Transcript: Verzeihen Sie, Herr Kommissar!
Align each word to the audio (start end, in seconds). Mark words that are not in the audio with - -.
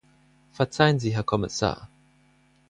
Verzeihen 0.53 0.97
Sie, 0.99 1.13
Herr 1.15 1.21
Kommissar! 1.23 1.87